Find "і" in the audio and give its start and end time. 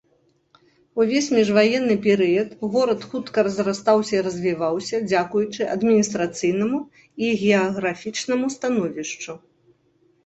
4.17-4.23, 6.97-7.25